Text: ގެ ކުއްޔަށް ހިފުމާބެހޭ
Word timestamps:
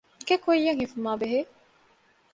ގެ 0.27 0.35
ކުއްޔަށް 0.43 0.77
ހިފުމާބެހޭ 0.81 1.39